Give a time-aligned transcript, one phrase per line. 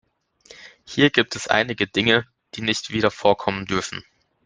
[0.83, 4.03] Hier gibt es einige Dinge, die nicht wieder vorkommen dürfen.